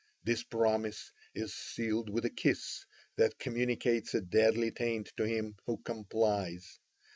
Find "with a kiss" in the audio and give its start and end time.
2.09-2.87